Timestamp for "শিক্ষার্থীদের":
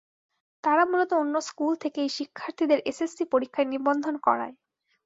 2.17-2.79